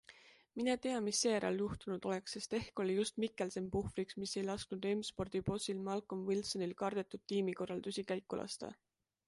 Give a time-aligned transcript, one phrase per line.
[0.59, 4.87] Mine tea, mis seejärel juhtunud oleks, sest ehk oli just Mikkelsen puhvriks, mis ei lasknud
[4.95, 8.75] M-Spordi bossil Malcolm Wilsonil kardetud tiimikorraldusi käiku lasta.